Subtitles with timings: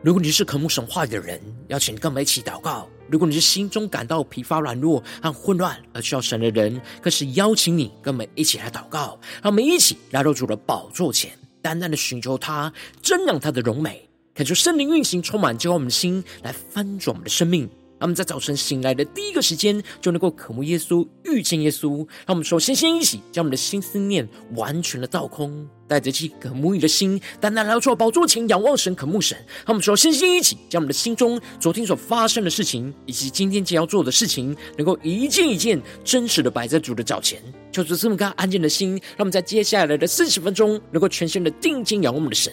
[0.00, 9.18] 如果你是渴慕神话的人，邀请跟我们一起祷告；如果你是心中感到疲乏、软弱和混乱而需要神的人，更是邀请你跟我们一起来祷告。
[9.42, 12.72] 让我们一起来到主的宝座前，单单的寻求他，
[13.02, 17.68] 增长他的荣美，恳求圣灵运行，充满浇灌我们的心，来翻转我们的生命。
[17.98, 21.98] 让我们在早晨醒来的第一个时间，就能够渴慕耶稣、遇见耶稣。
[22.26, 29.36] 让我们说先先一起将我们的心思念完全的倒空，带着起渴慕你的心，单单来到宝座前仰望神、渴慕神。
[29.66, 42.52] 让我们说先先一起将我们的心中昨天所发生的事情，以及今天将要做的事情，能够一件一件真实的摆在主的脚前，求主赐我们安静的心，让我们在接下来的四十分钟，能够全心的定睛仰望我们的神。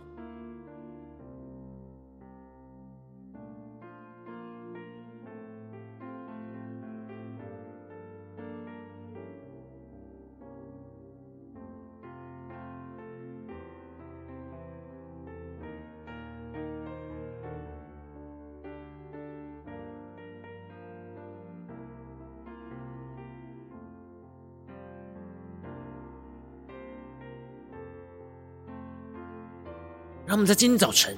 [30.31, 31.13] 让我们在今天早晨，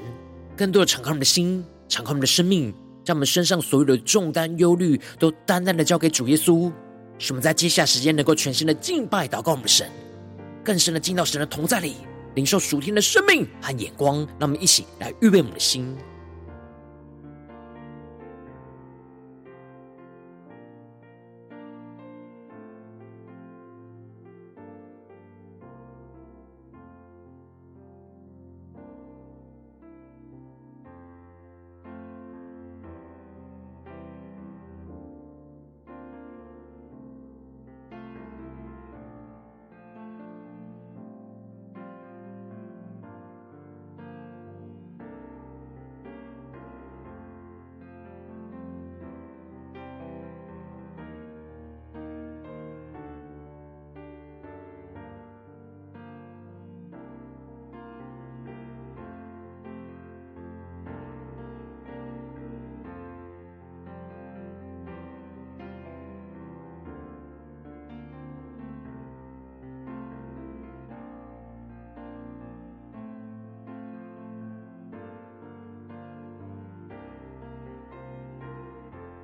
[0.57, 2.73] 更多的敞开我们的心，敞开我们的生命，
[3.05, 6.71] 将我们身上所有的重担、忧虑，都单单的交给主耶稣。
[7.19, 9.87] 使我们在接下来时间，能够全新的敬拜、祷告我们的神，
[10.63, 11.97] 更深的进到神的同在里，
[12.33, 14.17] 领受属天的生命和眼光。
[14.39, 15.95] 让我们一起来预备我们的心。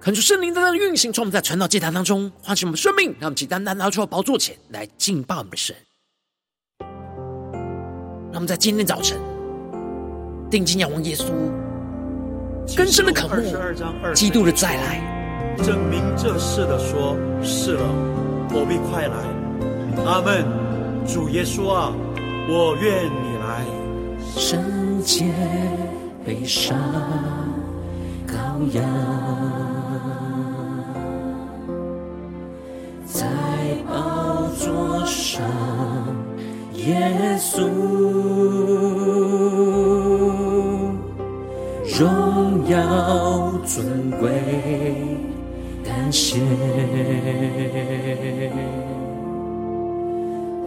[0.01, 5.75] 恳求圣灵单单的运行，从我们在传道祭坛当中唤醒我们生命，让我们简单单拿出宝座前来敬拜我们的神。
[8.31, 9.19] 让我们在今天早晨
[10.49, 11.25] 定睛仰望耶稣，
[12.77, 17.83] 更深的渴慕基督的再来，证明这事的说：是了，
[18.53, 19.15] 我必快来。
[20.05, 20.45] 阿门。
[21.05, 21.91] 主耶稣啊，
[22.47, 23.65] 我愿你来。
[24.37, 25.33] 圣洁
[26.23, 26.77] 悲伤
[28.27, 29.78] 羔羊。
[36.87, 37.67] 耶稣
[41.99, 44.29] 荣耀尊贵，
[45.83, 46.39] 感谢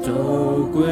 [0.04, 0.82] 都归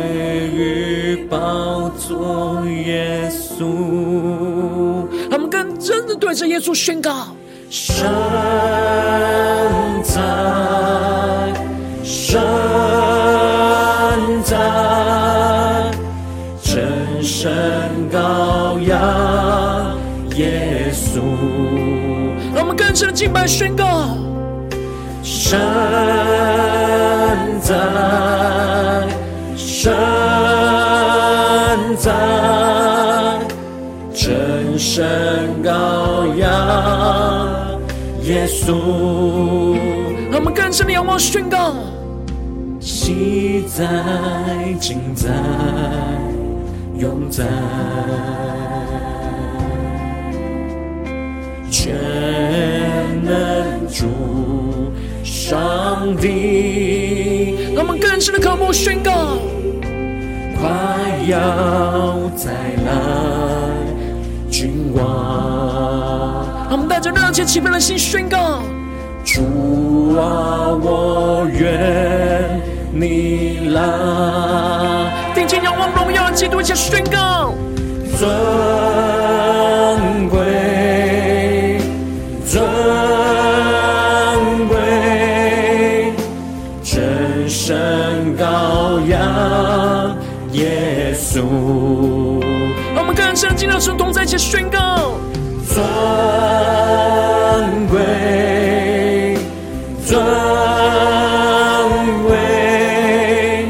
[0.54, 5.06] 于宝座耶稣。
[5.30, 7.28] 他们更真的对着耶稣宣告。
[7.68, 8.06] 神
[10.02, 10.20] 在，
[23.00, 24.08] 让我们更深的敬拜宣告：
[25.22, 25.58] 神
[27.62, 27.74] 在，
[29.56, 29.90] 神
[31.96, 32.12] 在，
[34.12, 35.08] 真神
[35.64, 37.80] 羔羊。
[38.24, 39.76] 耶稣，
[40.30, 41.74] 让我们更深的仰望宣告，
[42.80, 43.86] 昔在、
[44.78, 45.30] 今在、
[46.98, 47.44] 永在，
[51.70, 51.94] 全
[53.30, 54.92] 能主
[55.22, 57.72] 上帝。
[57.74, 59.38] 让我们更深的渴慕宣告，
[60.58, 60.68] 快
[61.28, 62.50] 要再
[62.86, 62.90] 来，
[64.50, 66.46] 君王。
[66.68, 68.62] 让我们带着热切期盼的心宣告：
[69.24, 69.40] 主
[70.16, 72.60] 啊，我愿
[72.92, 73.80] 你来。
[75.34, 77.54] 定睛仰望荣耀的基督，一起宣告：
[78.18, 78.28] 尊
[94.30, 94.78] 起宣告。
[95.66, 95.82] 尊
[97.88, 99.36] 贵，
[100.06, 100.22] 尊
[102.22, 103.66] 贵，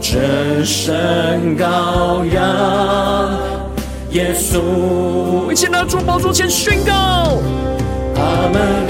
[0.00, 3.38] 真神羔羊，
[4.10, 6.92] 耶稣，一起来主宝座前宣告。
[8.16, 8.84] 阿门，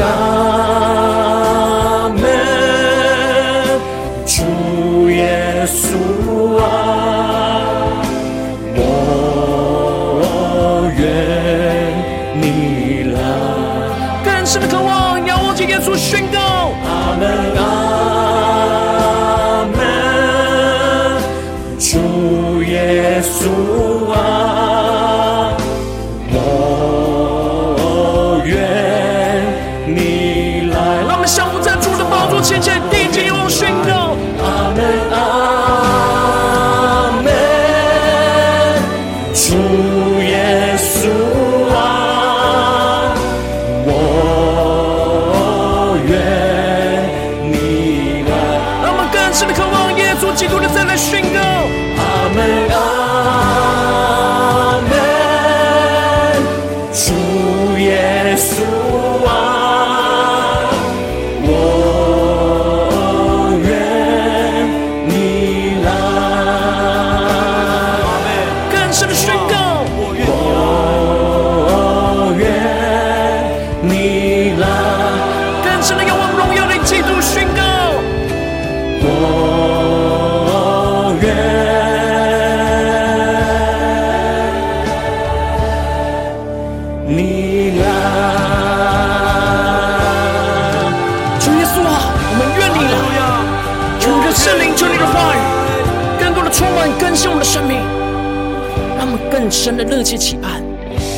[99.55, 100.61] 深的热切期盼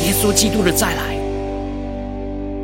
[0.05, 1.17] 耶稣基督的再来。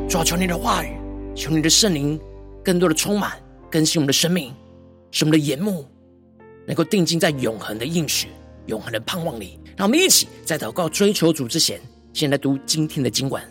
[0.07, 0.95] 主啊，求你的话语，
[1.35, 2.17] 求你的圣灵，
[2.63, 3.33] 更多的充满
[3.71, 4.53] 更新我们的生命，
[5.09, 5.83] 使我们的眼目
[6.67, 8.27] 能够定睛在永恒的应许、
[8.67, 9.59] 永恒的盼望里。
[9.75, 11.81] 让我们一起在祷告追求主之前，
[12.13, 13.41] 先来读今天的经文。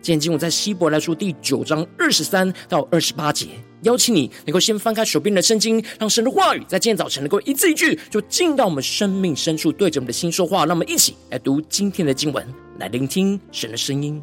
[0.00, 3.48] 今天经文在希伯来书第九章二十三到二十八节。
[3.82, 10.66] 邀请你能够先翻开手边的圣经，让神的话语在今天早晨能够一字一句，就进到我们生命深处，对着我们的心说话。
[10.66, 12.46] 让我们一起来读今天的经文，
[12.78, 14.22] 来聆听神的声音。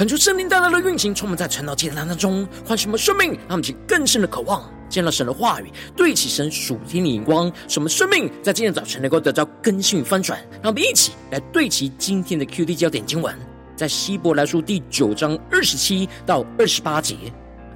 [0.00, 10.40] 恳求圣灵大大的运行，充满在晨祷祭坛当中，唤醒我们生命，让我们起更深的渴望，见到神的话语，对齐神属天的眼光，使我们生命在今天早晨能够得到更新与翻转。
[10.62, 13.36] 让我们一起来对齐今天的 QD 焦点经文，
[13.76, 17.14] 在希伯来书第九章二十七到二十八节，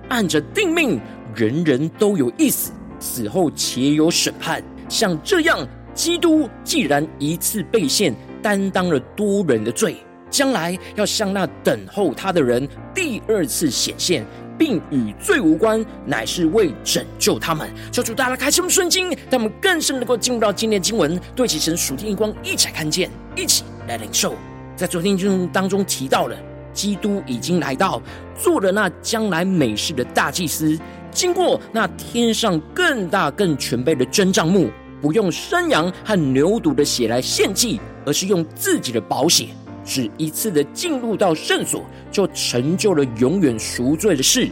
[0.09, 0.99] 按着定命，
[1.37, 4.65] 人人都有一死，死后且有审判。
[4.89, 9.99] 像这样，基督既然一次被献，担当了多人的罪。
[10.35, 14.27] 将来要向那等候他的人第二次显现，
[14.59, 17.71] 并与罪无关，乃是为拯救他们。
[17.93, 24.35] 求主大家开启我们圣经，让我们更深能够进入到今天的经文，对齐神属天的光，一起来看见，一起来领受。
[24.75, 26.37] 在昨天经文当中提到了，
[26.73, 28.03] 基督已经来到，
[28.37, 30.77] 做了那将来美事的大祭司，
[31.13, 34.69] 经过那天上更大更全备的真帐幕，
[35.01, 39.47] 不用山羊和牛犊的血来献祭，而是用自己的宝血。
[39.85, 44.49] 只一次的进入到圣所，就成就了永远赎罪的事。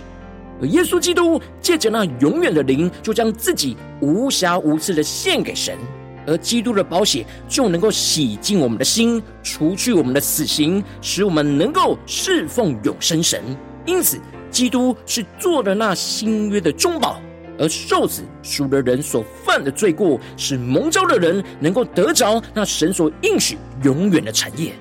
[0.61, 5.77] 而耶稣基督借着那永远的灵，就将自己无瑕无疵的献给神。
[6.25, 13.43] 而基督的宝血就能够洗净我们的心，除去我们的死刑，使我们能够侍奉永生神。
[13.85, 17.21] 因此，基督是做了那新约的中保，
[17.59, 24.73] 而受死赎了人所犯的罪过，使蒙召的人能够得着那神所应许永远的产业。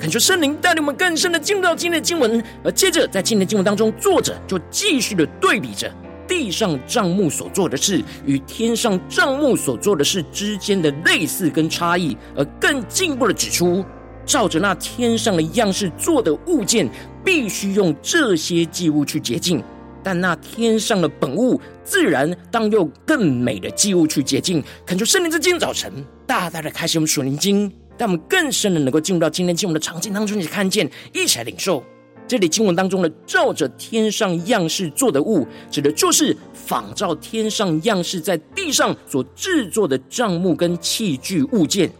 [0.00, 5.92] 恳求圣灵带领我们更深的进入到今天的经文，而接着在今天的经文当中，作者就继续的对比着
[6.26, 13.84] 地上帐幕所做的事与天上帐幕所做的事之间的类似跟差异，而更进一步的指出，
[14.24, 16.88] 照着那天上的样式做的物件，
[17.22, 19.60] 必须用这些祭物去洁净；
[20.02, 24.64] 但那天上的本物，自然当用更美的祭物去洁净。
[24.86, 25.92] 恳求圣灵在今天早晨
[26.26, 27.70] 大大的开启我们属灵经。
[28.00, 31.84] 让我们更深的能够进入到今天经文的场景当中，去看见，一起来领受
[32.26, 41.92] 这里经文当中的照着天上样式做的物，指的就是仿照天上样式在地上所制作的帐幕跟器具物件。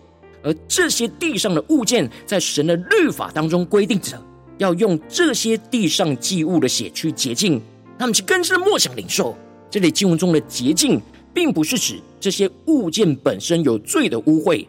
[0.43, 4.19] 而这些地上的物件，在神的律法当中规定着，
[4.57, 7.61] 要用这些地上祭物的血去洁净。
[7.99, 9.37] 他们去更深的默想领受
[9.69, 10.99] 这里经文中的洁净，
[11.35, 14.67] 并不是指这些物件本身有罪的污秽，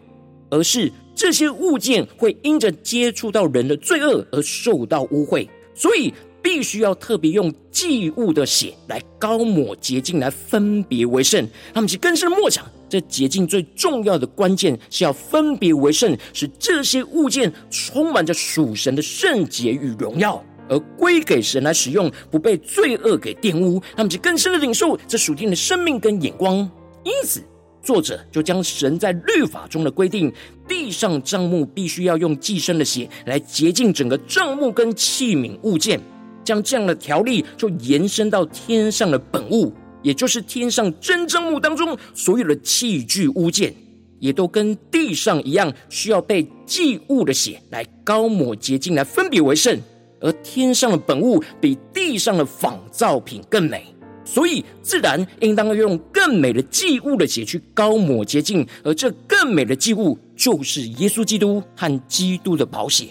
[0.52, 0.92] 而是。
[1.14, 11.46] 这些物件会因着接触到人的罪恶而受到污秽，所以必须要特别用祭物的血来高抹洁净，来分别为圣。
[11.74, 23.78] 他们是更深的默想，这洁净最重要的关键是要分别为圣，使这些物件充满着属神的圣洁与荣耀，而归给神来使用，不被罪恶给玷污。
[23.94, 26.56] 他们是更深的领受这属天的生命跟眼光，
[27.04, 27.42] 因此。
[27.82, 30.32] 作者就将神在律法中的规定，
[30.68, 36.00] 地上帐幕必须要用祭牲的血来洁净整个帐幕跟器皿物件，
[36.44, 39.72] 将这样的条例就延伸到天上的本物，
[40.02, 43.74] 也就是天上真帐幕当中所有的器具物件，
[44.20, 49.76] 也都跟地上一样，需要被祭物的血来高抹洁净，来分别为圣。
[50.20, 53.91] 而天上的本物比地上的仿造品更美。
[54.24, 63.06] 所以，自然应当要用更美的祭物的血去高抹洁净，而这更美的祭物就是耶稣基督和基督的宝血。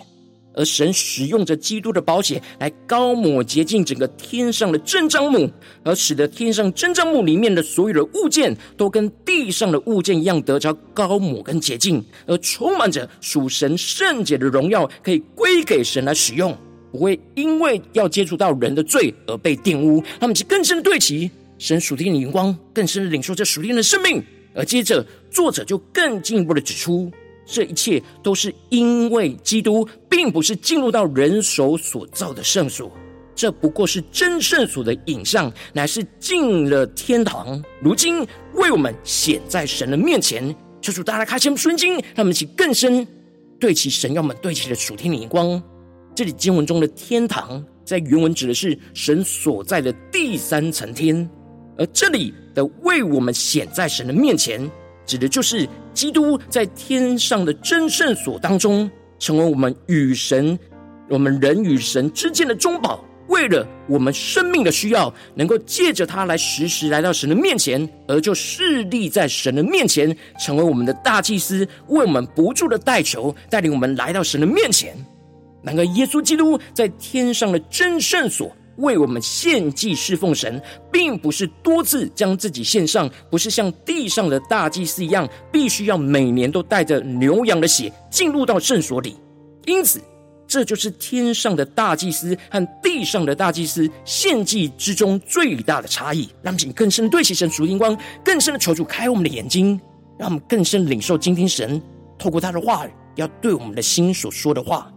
[0.54, 5.50] 而神使用着基督的宝血来高抹洁净整个天上的真帐幕，
[5.82, 16.54] 而使得天上真帐幕里面的所有的物件都跟地上的物件一样得着高抹跟洁净，而充满着属神圣洁的荣耀，可以归给神来使用。
[16.92, 24.22] 不会因为要接触到人的罪而被玷污，他们就更深的对齐神属天的眼光，更深的领受这属天的生命。
[24.54, 27.10] 而接着作者就更进一步的指出，
[27.46, 32.92] 这一切都是因为基督并不是进入到人手所造的圣所，
[33.34, 40.54] 这不过是真圣所的影像，乃是进了天堂，如今为我们显在神的面前。
[40.82, 43.08] 求主大家开启圣经，他们一起更深
[43.60, 45.62] 对齐神要我们对齐的属天的眼光。
[46.14, 51.28] 这里经文中的天堂，在原文指的是神所在的第三层天，
[51.78, 54.70] 而这里的为我们显在神的面前，
[55.06, 58.90] 指的就是基督在天上的真圣所当中，
[59.20, 60.58] 成为我们与神、
[61.10, 74.94] 我们人与神之间的中保，为了我们生命的需要，能够借着他来时时来到神的面前，而就势立在神的面前，成为我们的大祭司，为我们不住的代求，带领我们来到神的面前。
[75.64, 80.60] 然而，耶稣基督在天上的真圣所为我们献祭侍奉神，
[80.92, 89.16] 并不是多次将自己献上，不是像地上的大祭司一样，必须要每年都带着牛羊的血进入到圣所里。
[89.66, 90.02] 因此，
[90.48, 96.22] 这就是天上的大祭司和地上的大祭司献祭之中最大的差异。
[96.42, 99.80] 让我们请更深对齐神属灵光，更深的求助开我们的眼睛，
[100.18, 101.80] 让我们更深领受今天神
[102.18, 104.92] 透过他的话语要对我们的心所说的话。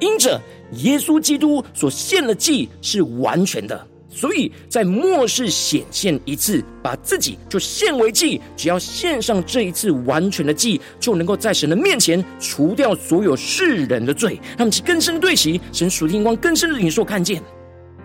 [0.00, 0.40] 因着
[0.72, 3.86] 耶稣基督所献的祭是完全的。
[4.12, 14.32] 所以在末世显现一次，把自己就献为祭，只要献上这一次完全的祭，就能够在神的面前除掉所有世人的罪。
[14.58, 17.40] 让我们更深的对齐，神属天光更深的领受看见。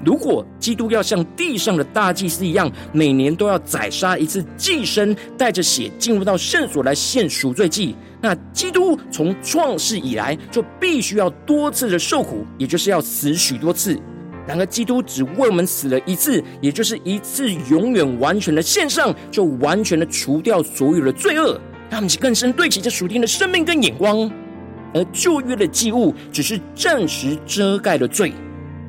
[0.03, 13.99] 如果基督要像地上的大祭司一样，每年都要宰杀一次祭牲，带着血进入到圣所来献赎罪祭，那基督从创世以来就必须要多次的受苦，也就是要死许多次。
[14.47, 24.29] 然而，基督只为我们死了一次，也就是一次永远完全的献上，就完全的除掉所有的罪恶，让我们更深对齐这属天的生命跟眼光。
[24.93, 28.31] 而旧约的祭物只是暂时遮盖了罪，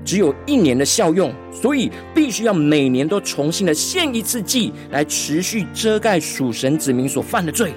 [0.06, 7.74] 只有一年的效用，所以必须要每年都重新的献一次祭，来持续遮盖属神子民所犯的罪。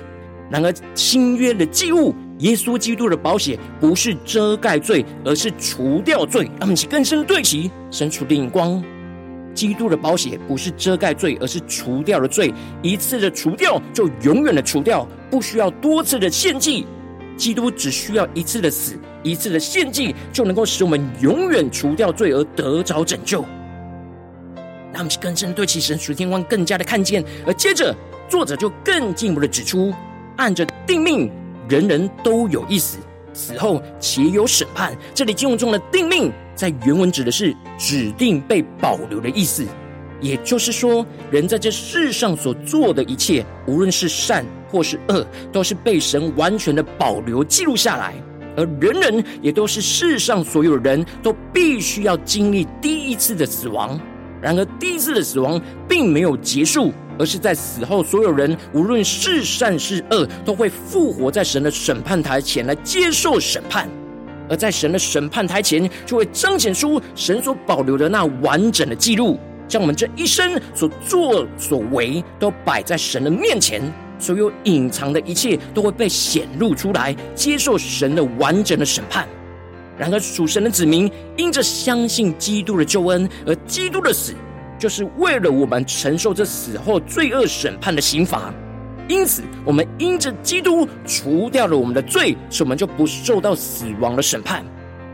[0.49, 2.15] 然而，新约的祭物。
[2.39, 6.49] 耶稣基督的宝血不是遮盖罪，而是除掉罪。
[6.57, 8.81] 他们是更深的对齐神属灵光。
[9.53, 12.53] 基督的宝血不是遮盖罪，而是除掉了罪。
[12.81, 16.85] 一次的除掉，就永远的除掉，不需要多次的献祭。
[17.39, 23.45] 基督只需要一次的死，一次的献祭，就能够使我们永远除掉罪而得着拯救。
[24.91, 27.23] 那我们更深对其神属天光，更加的看见。
[27.47, 27.95] 而接着，
[28.27, 29.93] 作者就更进一步的指出，
[30.35, 31.31] 按着定命。
[31.69, 32.97] 人人都有一死，
[33.31, 34.97] 死后且有审判。
[35.13, 39.63] 这里经文中的“定命”在原文指的是指定被保留的意思，
[40.21, 48.13] 也就是说，人在这世上所做的一切，无论是善或是恶，都是被神完全的保留记录下来。
[48.57, 53.99] 而人人也都是世上所有人都必须要经历第一次的死亡。
[54.41, 56.91] 然而，第一次的死亡并没有结束。
[57.17, 63.89] 而是在死后，所有人无论是善是恶，都会复活在神的审判台前来接受审判。
[64.49, 69.37] 而在神的审判台前，就会彰显出神所保留的那完整的记录，
[69.69, 73.81] 将我们这一生所作所为都摆在神的面前，
[74.17, 79.27] 所有隐藏的一切都会被显露出来，接受神的完整的审判。
[79.97, 84.33] 然而，属神的子民因着相信基督的救恩，而基督的死。
[84.77, 88.53] 就是为了我们承受这死后罪恶审判的刑罚，
[89.09, 94.63] 因此我们因着基督除掉了我们的罪，使我们就不受到死亡的审判。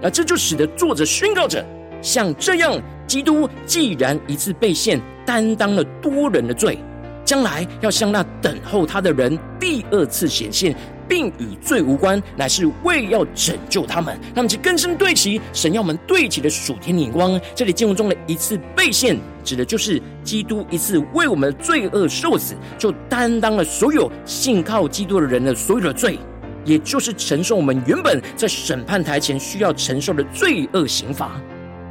[0.04, 1.66] 而这就使得作者宣告着：
[2.02, 6.78] 像这样，基督既然一次被献，担当了多人的罪，
[7.24, 10.76] 将来要向那等候他的人第二次显现。
[11.08, 14.20] 并与罪无关，乃是为要拯救他们。
[14.34, 17.40] 那么，就更深对齐神要我们对齐的属天眼光。
[17.54, 26.18] 这里经文中的一次被献，指的就是基督一次为我们的罪恶受死，就担当了所有信靠基督的人的所有的罪，
[26.64, 31.40] 也就是承受我们原本在审判台前需要承受的罪恶刑罚。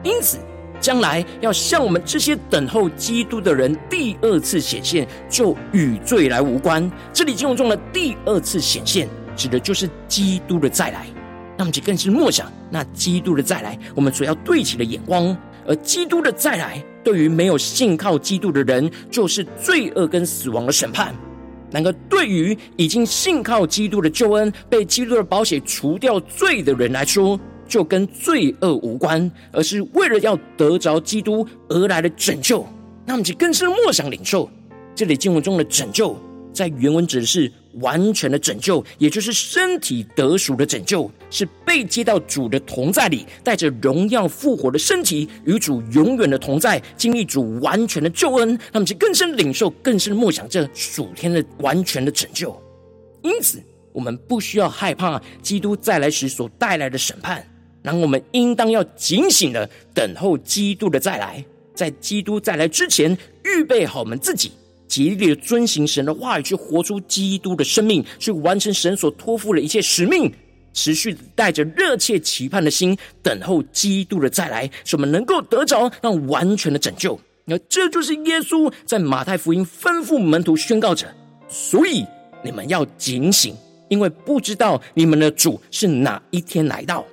[0.04, 0.38] 因此，
[0.80, 6.88] 将来要向我们这些等候基督的人第二次显现，就与罪来无关。
[7.12, 11.06] 这里经文中的第二次显现，指的就是基督的再来。
[11.56, 15.36] 那么，这更是默想那基督的再来，我们所要对齐的眼光。
[15.66, 21.14] 而基督的再来，对于没有信靠基督的人，就是罪恶跟死亡的审判；
[21.70, 32.66] 然而，对于已经信靠基督的救恩，被基督的保险除掉罪的人来说，就跟罪恶无关，而是为了要得着基督而来的拯救。
[33.06, 34.48] 那么，就更是默想领受
[34.94, 36.16] 这里经文中的拯救，
[36.52, 48.58] 在原文指的是完全的拯救，也就是身体得赎的拯救，是被接到主的同在里，带着荣耀复活的身体，与主永远的同在，经历主完全的救恩。
[48.72, 52.56] 那么，就更深领受，更深默想这属天的完全的拯救。
[53.22, 53.60] 因此，
[53.92, 57.44] 我们不需要害怕基督再来时所带来的审判。
[57.84, 61.44] 然后我们应当要警醒的等候基督的再来，
[61.74, 64.52] 在基督再来之前，预备好我们自己，
[64.88, 70.32] 竭力的遵行神的话语，去活出基督的生命，去完成神所托付的一切使命，
[70.72, 77.20] 持续带着热切期盼的心，等候基督的再来，使我们能够得着那完全的拯救。
[77.44, 81.06] 那这就是耶稣在马太福音吩咐门徒宣告着：
[81.50, 82.06] 所以
[82.42, 83.54] 你们要警醒，
[83.90, 87.04] 因为不知道你们的主是哪一天来到。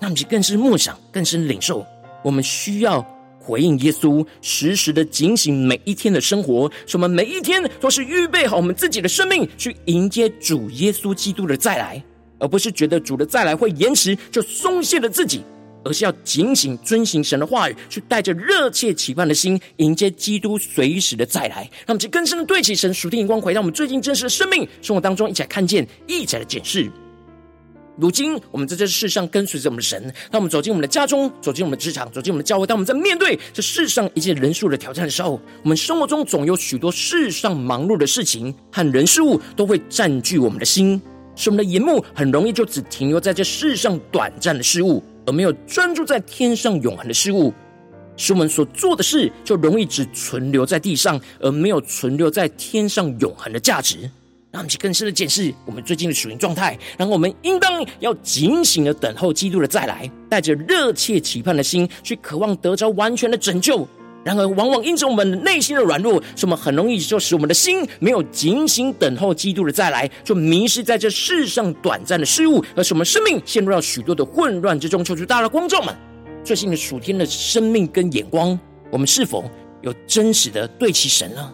[0.00, 1.84] 那么，更是默想，更是领受。
[2.22, 3.04] 我们需要
[3.38, 12.02] 回应耶稣，时时的警醒每一天的生活，使我们每一天都是预备好我们自己的生命，去迎接主耶稣基督的再来，
[12.38, 15.42] 而不是觉得主的再来会延迟，就松懈了自己，
[15.84, 21.68] 而是要警醒遵行神的话语，去带着热切期盼的心，迎接基督随时的再来。
[21.86, 26.90] 让我们更深的对齐神属天眼光，回到我们最近真实的生命生活当中，一起来看见，一起来检视。
[28.00, 41.02] 如今，我们在这世上跟随着我们的神，当我们走进我们的家中，走进我们的职场，走进我们的教会，当我们在面对这世上一切人数的挑战的时候，我们生活中总有许多世上忙碌的事情和人事物都会占据我们的心，
[41.34, 47.52] 使我们的眼目很容易就只停留在这世上短暂的事物，而没有专注在天上永恒的事物，
[48.16, 54.08] 使我们所做的事就容易只存留在地上，而没有存留在天上永恒的价值。
[54.50, 63.86] 让我们去更深的检视我们最近的属灵状态，然后我们应当要警醒的等候基督的再来，带着热切期盼的心去渴望得着完全的拯救。
[64.24, 75.04] 然而，往往因着我们内心的软弱，使我们很容易就使我们的心没有警醒等候基督的再来，就迷失在这世上短暂的事物，而使我们生命陷入到许多的混乱之中。
[75.04, 75.94] 求主大的光照们，
[76.42, 78.58] 最近的属天的生命跟眼光，
[78.90, 79.44] 我们是否
[79.82, 81.52] 有真实的对齐神呢？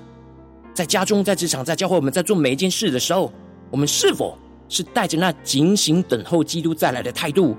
[0.74, 3.32] 在家中，在职场，在教会，我们在做每一件事的时候，
[3.70, 4.36] 我们是否
[4.68, 7.56] 是带着那警醒等候基督再来的态度，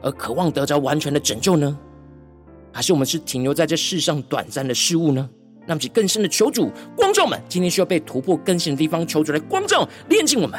[0.00, 1.76] 而渴望得着完全的拯救呢？
[2.72, 5.28] 还是我们是停留在这世上短暂的事物呢？
[5.66, 10.58] 那么，请更深的求主光照们，今天需要被突破更新的地方，求主来光照炼净我们。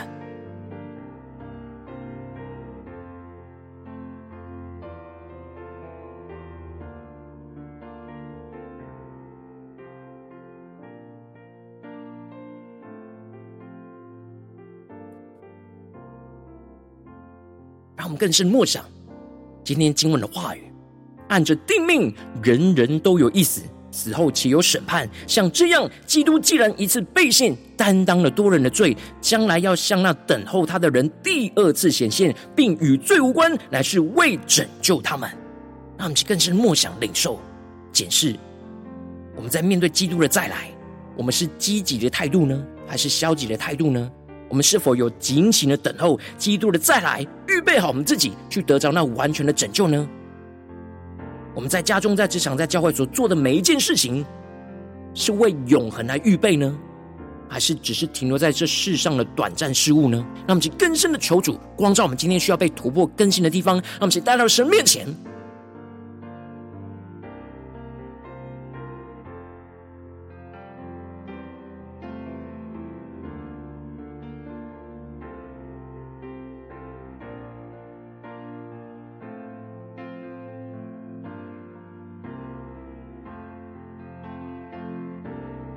[18.11, 18.83] 们更深默想
[19.63, 20.63] 今天经文的话语，
[21.29, 25.09] 按着定命，人人都有一死，死后且有审判。
[25.25, 35.29] 像这样，基督既然一次被献，担当了多人的罪，将来要向那等候他的人第二次显现，并与罪无关，乃是为拯救他们。
[35.97, 37.39] 让我们去更深默想、领受、
[37.93, 38.35] 检视，
[39.35, 40.69] 我们在面对基督的再来，
[41.15, 44.11] 我们是积极的态度呢，还是消极的态度呢？
[44.51, 50.07] 我们是否有警醒的等候基督的再来，预备好我们自己去得着那完全的拯救呢？
[51.55, 54.25] 我们在家中、在职场、在教会所做的每一件事情，
[55.13, 56.77] 是为永恒来预备呢，
[57.47, 60.17] 还是只是停留在这世上的短暂事物呢？
[60.39, 65.07] 让我们去更深的求主光照我们今天需要被突破更新的地方，让我们去带到神面前。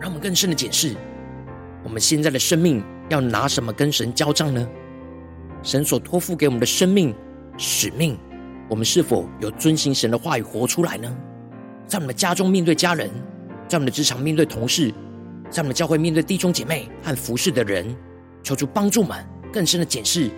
[0.04, 0.94] 让我们更深的解释，
[1.82, 4.68] 我们现在的生命要拿什么跟神交账呢？
[5.62, 7.14] 神所托付给我们的生命
[7.56, 8.14] 使命，
[8.68, 11.10] 我们是否有遵行神的话语活出来呢？
[11.86, 13.08] 在我们的家中面对家人，
[13.66, 14.92] 在我们的职场面对同事，
[15.48, 17.86] 在我们的教会面对弟兄姐妹和服侍的人，
[18.42, 20.30] 求主帮助们更深的检视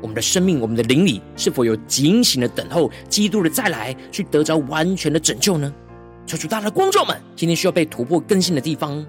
[0.00, 5.74] 我们的生命，我们的灵里是否有警醒的等候基督的再来，去得着完全的拯救呢？
[6.30, 9.04] 求主大的光照们，今天需要被突破更新的地方。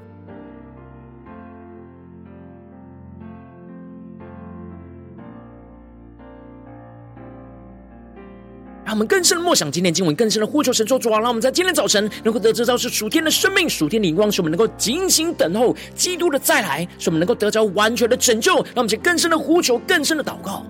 [8.83, 18.55] 让我们更深的默想今天经文，更深的呼求神说主啊，让我们在今天早晨能够得着是属天的生命、属天的灵光，使我们能够警醒等候基督的再来，使我们能够得着完全的拯救。
[18.55, 20.65] 让我们去更深的呼求，更深的祷告。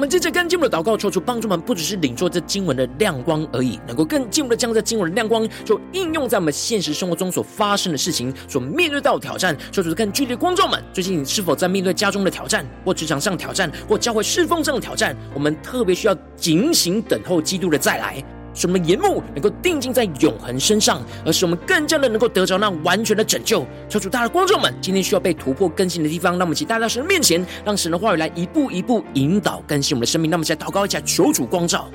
[0.00, 9.54] 我们接着更进一步的祷告，求主帮助我们，不只是领受这经文的亮光而已，能够更进一步的将这经文的亮光，就应用在我们现实生活中所发生的事情，所面对到的挑战。
[9.70, 15.14] 求主更具体的观众们，最近你是否在面对家中的挑战，或职场上挑战，或教会侍奉上的挑战？
[15.34, 18.24] 我们特别需要警醒等候基督的再来。
[18.54, 23.64] 使我们的眼目能够定睛在永恒身上，而使我们更加的能够得着那完全的拯救。
[23.88, 30.30] 求主，大的观众们，今天需要被突破更新的地方，让我们一起带到神的面前，让神的话语来一步一步引导更新我们的生命。
[30.30, 31.88] 让我们一起来祷告一下，求主光照。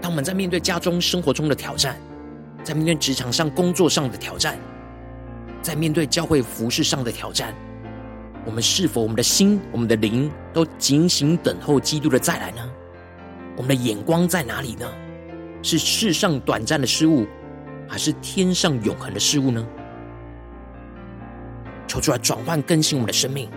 [0.00, 1.96] 当我们在面对家中生活中的挑战，
[2.62, 4.58] 在面对职场上、工作上的挑战，
[5.60, 7.54] 在面对教会服事上的挑战，
[8.44, 12.70] 我们是否我们的心、我们的灵都警醒等候基督的再来呢？
[13.56, 14.86] 我们的眼光在哪里呢？
[15.62, 17.26] 是世上短暂的事物，
[17.88, 19.64] 还是天上永恒的事物呢？
[21.86, 23.48] 求主来转换更新我们的生命，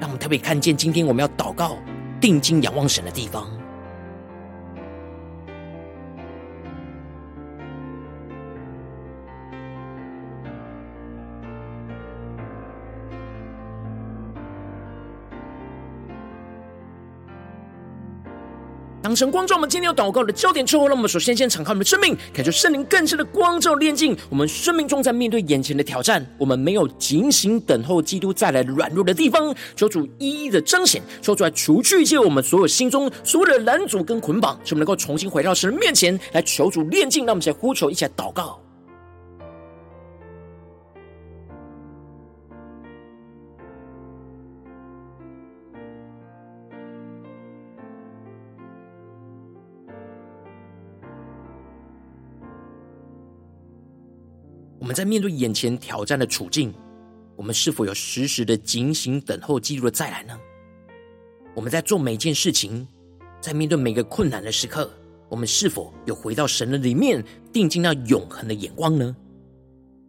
[0.00, 1.78] 让我们特别看见今天我们要祷告、
[2.20, 3.48] 定睛仰望神的地方。
[19.08, 37.24] 当神光照我们今天要祷告的焦点之后，让我们首先先敞开我们的生命，感受圣灵更深的光照炼净我们生命中，在面对眼前的挑战，我们没有警醒等候基督再来软弱的地方，求主一一的彰显，说出来除去一切我们所有心中所有的拦阻跟捆绑，使我们能够重新回到神的面前来求主炼净。
[37.24, 38.60] 让我们先呼求，一起来祷告。
[54.88, 56.72] 我们在面对眼前挑战的处境，
[57.36, 60.34] 我们是否有时时的警醒等候基督的再来呢？
[61.54, 62.88] 我们在做每件事情，
[63.38, 64.90] 在面对每个困难的时刻，
[65.28, 67.22] 我们是否有回到神的里面，
[67.52, 69.14] 定睛那永恒的眼光呢？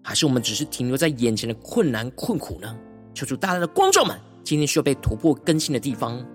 [0.02, 2.74] 还是我们只是停留在眼前的困难困苦呢？
[3.14, 6.26] 求主大大的光照们，今天需要被突破更新的地方。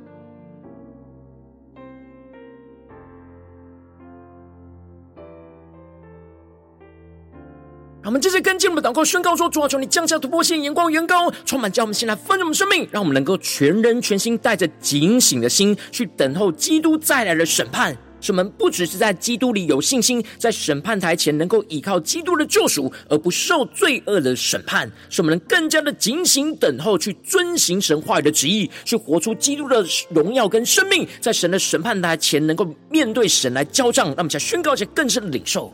[8.05, 17.97] 让我们这次跟进我们的祷告，宣告说：主啊，求你降下突破性眼光，远高，充满叫我们先来分盛我们生命，让我们能够全人全心带着警醒的心去等候基督再来的审判。
[18.21, 24.87] 使我们不只是在基督里有信心，在审判台前能够依靠基督的救赎，而不受罪恶的审判。
[25.09, 34.09] 使我们能更加的警醒等候，去遵行神话语的旨意，去活出基督的荣耀跟生命，在神的审判台前能够面对神来交账。
[34.09, 35.73] 让我们再宣告一些更深的领受。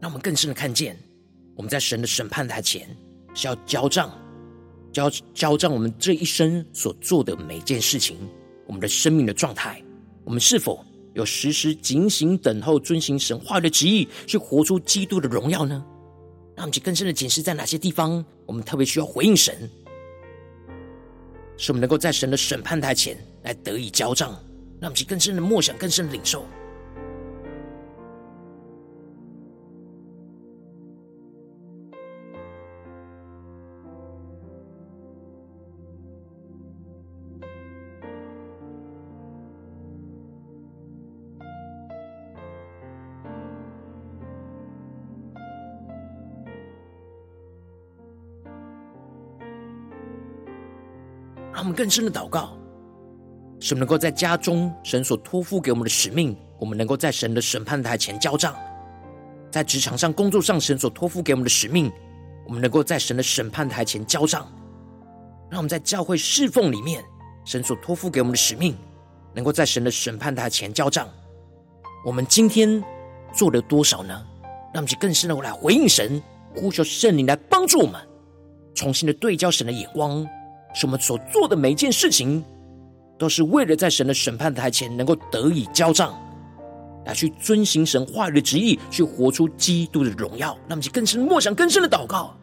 [0.00, 0.96] 让我们更深的看见，
[1.54, 2.88] 我们在神的审判台前
[3.34, 4.10] 是要交账，
[4.92, 8.16] 交交账我们这一生所做的每件事情，
[8.66, 9.82] 我们的生命的状态，
[10.24, 10.82] 我们是否
[11.12, 15.84] 有时时警醒等候遵行神话的旨意，去活出基督的荣耀呢？
[16.56, 19.68] 让我们去更深的检视，在哪些地方我们特别需要回应神，
[21.58, 24.30] 使我们能够在神的审判台前来得以交账。
[24.80, 26.46] 让我们去更深的默想，更深的领受。
[51.80, 52.58] 更深的祷告，
[53.58, 58.52] 使我们能够在家中神所托付给我们的使命，我们能够在神的审判台前交账；
[59.50, 61.90] 在职场上、工作上，神所托付给我们的使命，
[62.46, 64.46] 我们能够在神的审判台前交账。
[65.50, 67.02] 让我们在教会侍奉里面，
[67.46, 68.76] 神所托付给我们的使命，
[69.34, 71.08] 能够在神的审判台前交账。
[72.04, 72.84] 我们今天
[73.32, 74.22] 做了多少呢？
[74.74, 76.22] 让我们去更深的来回应神，
[76.54, 77.98] 呼求圣灵来帮助我们，
[78.74, 80.28] 重新的对焦神的眼光。
[80.72, 82.44] 是我们所做的每一件事情，
[83.18, 86.14] 都是为了在神的审判台前能够得以交账，
[87.04, 90.56] 来去遵行神话语的旨意，去活出基督的荣耀。
[90.68, 92.34] 那么，就更深默想、更深的祷告。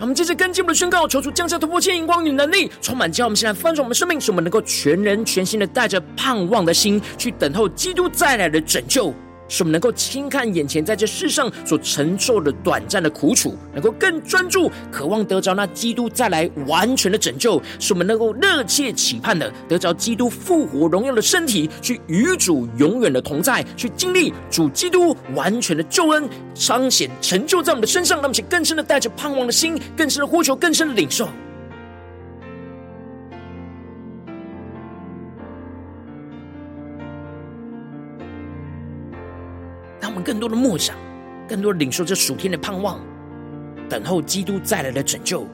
[0.00, 9.12] 我们接着跟进我们的宣告，求主降下突破性眼光与能力，充满叫我们现在翻转我们生命，使我们能够全人全心的带着盼望的心，去等候基督再来的拯救。
[9.48, 17.60] 使我们能够轻看眼前在这世上所承受的短暂的苦楚，能够更专注、渴望得着那基督再来完全的拯救。
[17.78, 28.18] 使我们能够热切期盼的得着基督复活荣耀的身体，去与主永远的同在，去经历主基督完全的救恩彰显成就在我们的身上。
[28.18, 31.28] 让我们更深的带着盼望的心，更深的呼求，更深的领受。
[40.22, 40.96] 更多的梦想，
[41.48, 43.00] 更多领受这暑天的盼望，
[43.88, 45.46] 等候基督再来的拯救，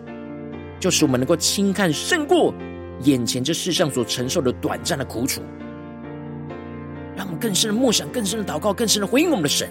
[0.80, 2.52] 就是我们能够轻看胜过
[3.02, 5.40] 眼前这世上所承受的短暂的苦楚。
[7.16, 9.68] 让我们更深的默想，更深的祷告，更深的回应我们的神。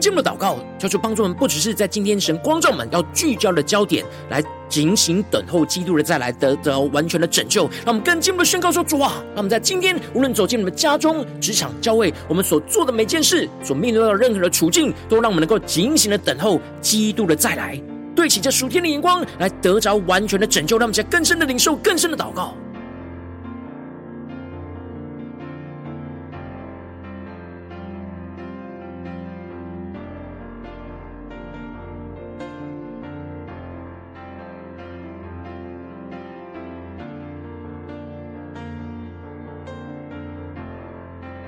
[0.00, 7.64] 更进一步的祷告，求主帮助我们，不只是在今天神光照们要聚焦的焦点，来警醒等候基督的再来，得得完全的拯救。
[7.84, 17.78] 让我们更进一步的宣告说：主啊，让我们在今天无论走进我们家中、职场、教会，我们所做的每件事，所面对到任何的处境，都让我们能够警醒的等候基督的再来，
[18.16, 20.78] 对齐这属天的眼光，来得着完全的拯救。
[20.78, 22.54] 让我们在更深的领受、更深的祷告。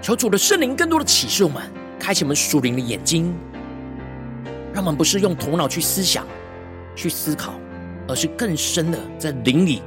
[0.02, 1.62] 求主的圣灵更多的启示我们，
[1.96, 3.32] 开启我们属灵的眼睛，
[4.74, 6.26] 让我们不是用头脑去思想、
[6.96, 7.54] 去思考，
[8.08, 9.80] 而是更深的在灵里，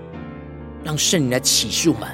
[0.86, 2.10] 让圣灵来启示我们，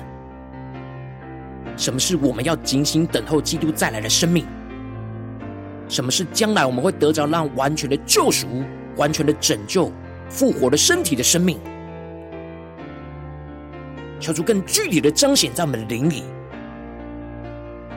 [1.77, 4.47] 什么是我们要警醒等候基督再来的生命，
[5.87, 8.47] 什么是将来我们会得着让完全的救赎、
[8.95, 9.91] 完全的拯救、
[10.27, 11.59] 复活的身体的生命。
[14.19, 16.23] 求主更具体的彰显在我们灵里。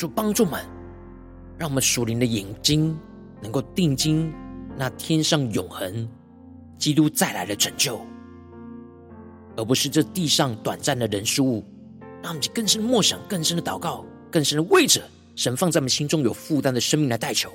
[0.00, 0.64] 主帮助们，
[1.58, 2.98] 让我们属灵的眼睛
[3.42, 4.32] 能够定睛
[4.74, 6.08] 那天上永恒
[6.78, 8.00] 基督再来的拯救，
[9.58, 11.62] 而不是这地上短暂的人事物。
[12.22, 15.02] 让我们更深的默想、更深的祷告、更深的为着
[15.36, 17.52] 神放在我们心中有负担的生命来代求。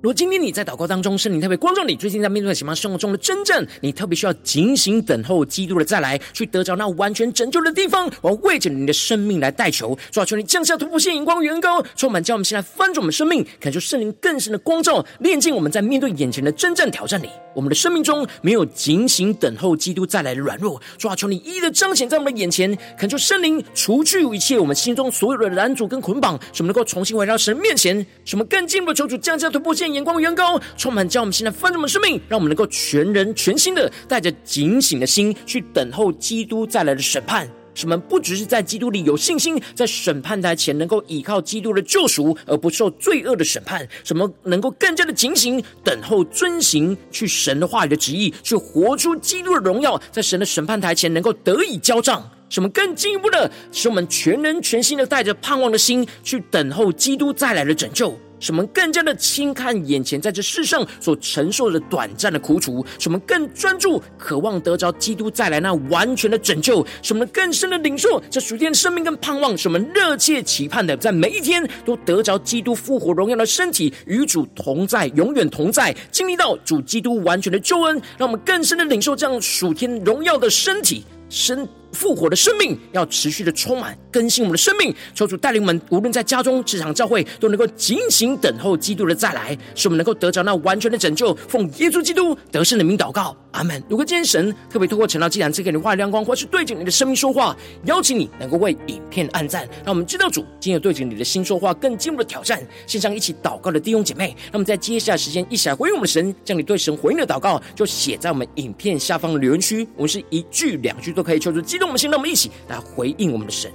[0.00, 8.08] 如果今天你在祷告当中，圣灵特别光照你，最近在面对什么生活中的征战，你特别需要警醒等候基督的再来，去得着那完全拯救的地方。
[8.22, 20.80] 我要为着你的生命来代求，主啊，求你降下突破性眼光，远高，充满，叫我们现在翻转我们生命，感受圣灵更深的光照，炼净我们在面对眼前的真正挑战里，我们的生命中没有警醒等候基督再来的软弱。
[20.96, 37.48] 主啊，求你一一的彰显在我们的眼前，恳求圣灵除去一切我们心中所有的拦阻跟捆绑，使我们能够重新回到神面前，使我们更进一步求主降下突破性眼光，远高，充满，将我们现在翻转的生命，让我们能够全人全心的带着警醒的心去等候基督再来的审判。
[37.74, 43.86] 什么不只是在基督里有信心，在审判台前能够依靠基督的救赎，而不受罪恶的审判。
[44.02, 52.28] 什么能够更加的警醒，等候遵行去神的话语的旨意，去活出基督的荣耀，在神的审判台前能够得以交账。
[52.48, 58.18] 什么更进一步的，使我们全人全心的带着盼望的心去等候基督再来的拯救。
[58.40, 81.04] 使我们更加的轻看眼前在这世上所承受的短暂的苦楚，使我们更专注渴望得着基督再来那完全的拯救，使我们更深的领受这属天的生命跟盼望，使我们热切期盼的在每一天都得着基督复活荣耀的身体，与主同在，永远同在，经历到主基督完全的救恩，让我们更深的领受这样属天荣耀的身体。
[81.30, 91.34] 身复活的生命要持续的充满更新我们的生命，求主带领我们，无论在家中、职场、教会，都能够警醒等候基督的再来，使我们能够得着那完全的拯救。
[91.48, 93.82] 奉耶稣基督得胜的名祷告，阿门。
[93.88, 102.60] 如果今天神特别透过晨祷祭坛赐给你话亮光，或是对着你的生命说话，邀请你能够为影片按赞，让我们知道主今天对着你的心说话，更进一步的挑战。
[102.86, 113.72] 线上一起祷告的弟兄姐妹，那么在接下来时间一起来回应我们的神，将你对神回应的祷告就写在我们影片下方的留言区，我们是一句两句都可以求主让我们心，让我们一起来回应我们的神。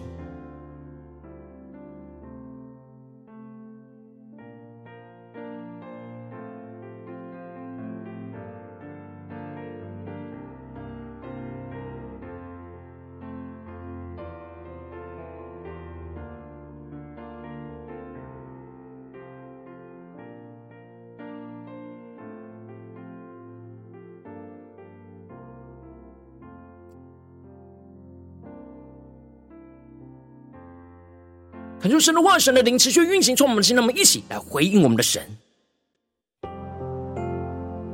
[31.83, 35.21] 恳求神的话，神的灵持续运行，从我们的心，让我们一起来回应我们的神，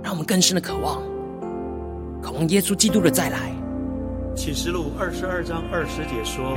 [0.03, 1.01] 让我们更深的渴望，
[2.21, 3.51] 渴望耶稣基督的再来。
[4.35, 6.55] 启示录二十二章二十节说：“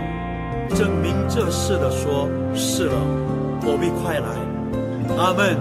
[0.76, 3.00] 证明这事的说，是了，
[3.64, 4.28] 我必快来。”
[5.16, 5.56] 阿门。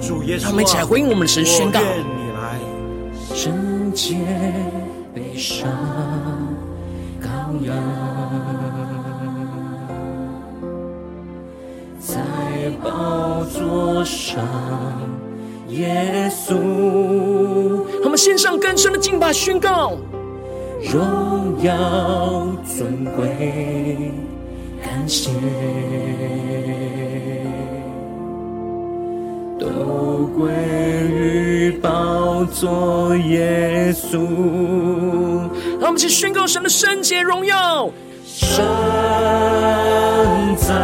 [0.00, 2.58] 主耶稣，让我们一起来回应我们的神，宣告：愿你来，
[3.32, 4.16] 圣洁
[5.14, 5.70] 悲伤
[7.22, 7.76] 羔羊，
[13.74, 14.38] 宝座上，
[15.68, 16.54] 耶稣，
[18.04, 19.98] 我们献上更深的敬拜，宣告。
[20.92, 24.12] 荣耀尊贵，
[24.80, 25.30] 感谢
[29.58, 30.52] 都归
[31.10, 34.18] 于宝座耶稣。
[35.80, 37.90] 让我们一起宣告神的圣洁荣耀，
[38.24, 38.62] 圣
[40.56, 40.74] 哉，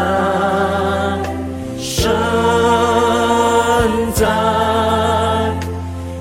[4.21, 4.27] 哉，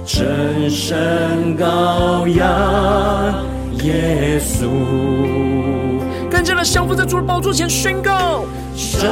[0.06, 3.46] 真神羔羊。
[3.84, 4.70] 耶稣，
[6.32, 9.10] 更加的降服在主的宝座前宣告：圣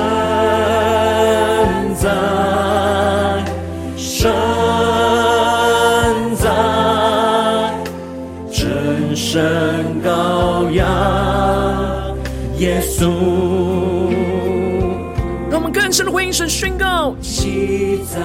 [15.98, 18.20] 深的回应神宣告：昔在，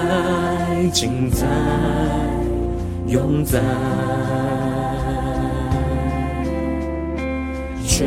[0.91, 1.47] 今在，
[3.07, 3.59] 永在。
[7.83, 8.05] 全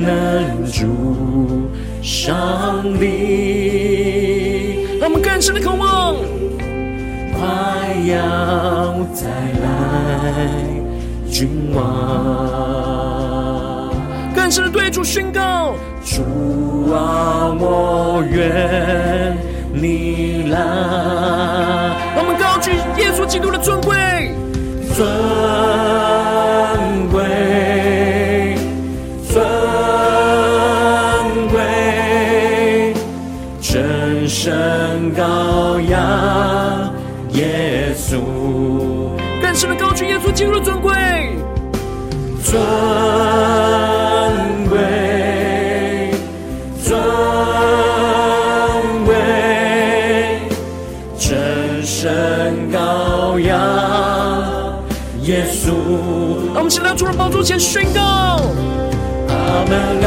[0.00, 1.68] 能主
[2.00, 6.14] 上帝，让我们更深的渴望，
[7.32, 9.26] 快要再
[9.64, 10.46] 来，
[11.28, 12.67] 君王，
[14.58, 16.20] 更深的对主宣告：主
[16.92, 19.38] 啊，我愿
[19.72, 20.58] 你来。
[22.16, 23.94] 让我们高举耶稣基督的尊贵，
[24.96, 25.06] 尊
[27.12, 27.22] 贵。
[29.28, 29.40] 尊
[31.52, 31.62] 贵
[34.26, 36.92] 神高扬，
[37.30, 38.18] 耶稣，
[39.40, 40.92] 更深的高举耶稣基督的尊贵，
[42.42, 42.60] 尊
[56.68, 58.00] 们现在主的宝座前宣告：
[59.30, 60.04] 阿门，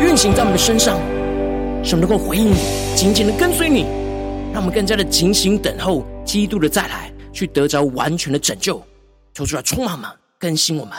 [0.00, 0.98] 运行在我们的身上，
[1.84, 2.56] 使我们能够回应你，
[2.96, 3.82] 紧紧的跟随你，
[4.50, 8.82] 让我们更加的警醒等候基督的再来，去得着完全的拯救。
[9.34, 10.94] 求主来充满我们，更新我们。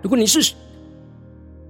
[0.00, 0.54] 如果你是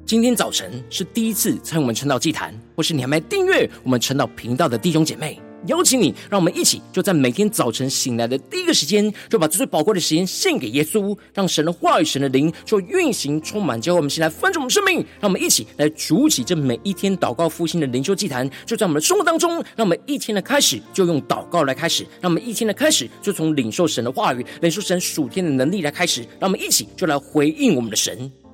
[0.08, 28.32] 今天早晨是第一次参与我们晨祷祭坛，或是你还没订阅我们晨祷频道的弟兄姐妹，邀请你，让我们一起就在每天早晨醒来的第一个时间，就把这最宝贵的时间献给耶稣，让神的话语、神的灵就运行充满，教会我们先来分盛我们生命，让我们一起来筑起这每一天祷告复兴的灵修祭坛，就在我们的生活当中，让我们一天的开始就用祷告来开始，让我们一天的开始就从领受神的话语、领受神属天的能力来开始，让我们一起就来回应我们的神。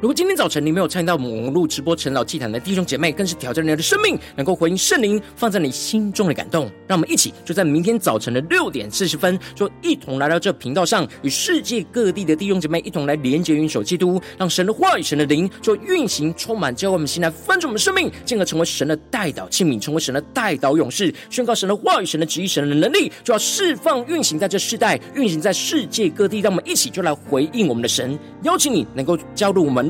[0.00, 6.70] 如果今天早晨你没有参与到网络直播陈老祭坛的弟兄姐妹，更是挑战你的生命，能够回应圣灵放在你心中的感动。
[6.88, 26.40] 让我们一起就在明天早晨的六点四十分，就一同来到这频道上，与世界各地的弟兄姐妹一同来连接、云手基督，让神的话语、神的灵就运行充满，教我们心来翻转我们生命，进而成为神的代祷器皿，成为神的代祷勇士，宣告神的话语、神的旨意、神的能力，就要释放运行在这世代，运行在世界各地。
[26.40, 29.89] 让我们一起就来回应我们的神，邀请你能够加入我们。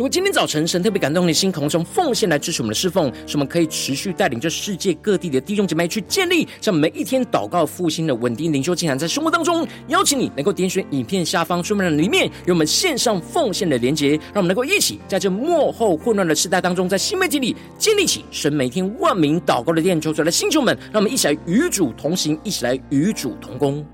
[0.00, 23.84] 如果今天早晨神特别感动你的心，可能从奉献来支持我们的侍奉，使我们可以持续带领这世界各地的弟兄姐妹去建立像每一天祷告复兴的稳定灵修进展，在生活当中，邀请你能够点选影片下方说明栏里面有我们线上奉献的连结，让我们能够一起在这幕后混乱的时代当中，在新媒体里建立起神每天万名祷告的殿，求主的星球们，让我们一起来与主同行，一起来与主同工。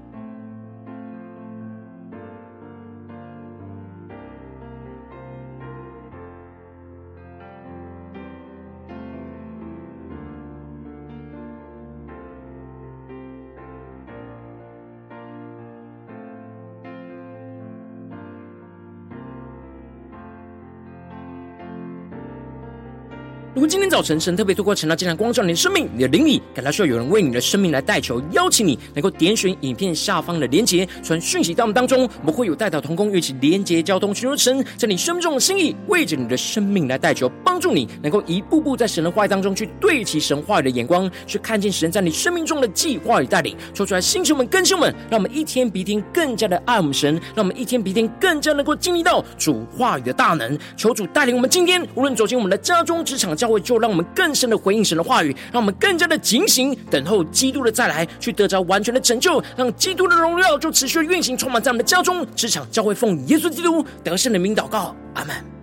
[23.97, 43.57] 如果今天早晨神特别透过晨祷祭坛光照你的生命，你的灵里感到需要有人为你的生命来代求，邀请你能够点选影片下方的连结，传讯息到我们当中，我们会有代祷同工，一起连结交通，寻求神在你生命中的心意，为着你的生命来代求，帮助你能够一步步在神的话语当中去对齐神话语的眼光，去看见神在你生命中的计划与带领。
[43.73, 50.59] 说出来，星球们、更新们，让我们一天比一天更加的爱我们神，让我们一天比一天更加能够经历到主话语的大能。
[50.77, 65.56] 求主带领我们今天，无论走进我们的家中、职场、教会，就让让我们更深的回应神的话语，让我们更加的警醒，等候基督的再来，去得着完全的拯救，让基督的荣耀就持续的运行，充满在我们的家中、职场、教会，奉耶稣基督得胜的名祷告，阿门。